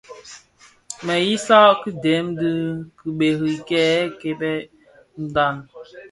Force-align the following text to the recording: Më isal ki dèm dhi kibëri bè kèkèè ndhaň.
Më 1.05 1.15
isal 1.35 1.69
ki 1.81 1.89
dèm 2.03 2.25
dhi 2.39 2.51
kibëri 2.97 3.51
bè 3.55 3.57
kèkèè 4.19 4.57
ndhaň. 5.23 5.55